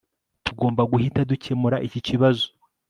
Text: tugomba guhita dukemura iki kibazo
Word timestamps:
tugomba 0.45 0.81
guhita 0.91 1.21
dukemura 1.29 1.77
iki 1.87 1.99
kibazo 2.07 2.45